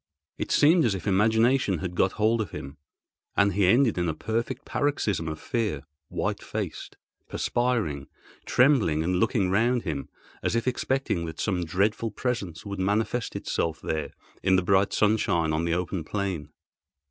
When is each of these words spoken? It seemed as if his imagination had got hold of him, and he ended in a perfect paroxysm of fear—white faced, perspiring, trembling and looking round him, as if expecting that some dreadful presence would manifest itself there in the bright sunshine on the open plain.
It 0.39 0.49
seemed 0.51 0.83
as 0.83 0.95
if 0.95 1.03
his 1.03 1.11
imagination 1.11 1.77
had 1.77 1.93
got 1.93 2.13
hold 2.13 2.41
of 2.41 2.49
him, 2.49 2.77
and 3.37 3.53
he 3.53 3.67
ended 3.67 3.99
in 3.99 4.09
a 4.09 4.15
perfect 4.15 4.65
paroxysm 4.65 5.27
of 5.27 5.39
fear—white 5.39 6.41
faced, 6.41 6.97
perspiring, 7.29 8.07
trembling 8.47 9.03
and 9.03 9.17
looking 9.19 9.51
round 9.51 9.83
him, 9.83 10.09
as 10.41 10.55
if 10.55 10.67
expecting 10.67 11.25
that 11.27 11.39
some 11.39 11.65
dreadful 11.65 12.09
presence 12.09 12.65
would 12.65 12.79
manifest 12.79 13.35
itself 13.35 13.79
there 13.79 14.09
in 14.41 14.55
the 14.55 14.63
bright 14.63 14.91
sunshine 14.91 15.53
on 15.53 15.65
the 15.65 15.75
open 15.75 16.03
plain. 16.03 16.49